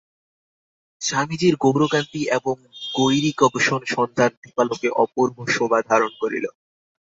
[1.01, 2.55] স্বামীজীর গৌরকান্তি এবং
[2.93, 6.45] গৈরিকবসন সন্ধ্যার দীপালোকে অপূর্ব শোভা ধারণ করিল।